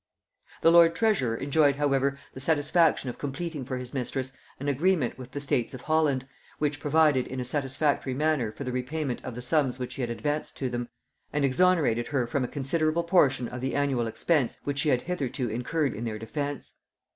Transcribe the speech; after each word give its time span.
The 0.63 0.71
lord 0.71 0.95
treasurer 0.95 1.35
enjoyed 1.37 1.75
however 1.75 2.17
the 2.33 2.39
satisfaction 2.39 3.07
of 3.07 3.19
completing 3.19 3.63
for 3.63 3.77
his 3.77 3.93
mistress 3.93 4.33
an 4.59 4.67
agreement 4.67 5.15
with 5.19 5.29
the 5.29 5.39
states 5.39 5.75
of 5.75 5.81
Holland, 5.81 6.27
which 6.57 6.79
provided 6.79 7.27
in 7.27 7.39
a 7.39 7.45
satisfactory 7.45 8.15
manner 8.15 8.51
for 8.51 8.63
the 8.63 8.71
repayment 8.71 9.23
of 9.23 9.35
the 9.35 9.43
sums 9.43 9.77
which 9.77 9.91
she 9.91 10.01
had 10.01 10.09
advanced 10.09 10.57
to 10.57 10.71
them, 10.71 10.89
and 11.31 11.45
exonerated 11.45 12.07
her 12.07 12.25
from 12.25 12.43
a 12.43 12.47
considerable 12.47 13.03
portion 13.03 13.47
of 13.47 13.61
the 13.61 13.75
annual 13.75 14.07
expense 14.07 14.57
which 14.63 14.79
she 14.79 14.89
had 14.89 15.03
hitherto 15.03 15.49
incurred 15.51 15.93
in 15.93 16.03
their 16.05 16.17
defence. 16.17 16.73